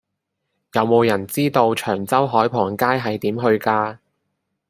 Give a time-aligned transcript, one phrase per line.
[0.73, 3.99] 有無人知道長洲海傍街係點去㗎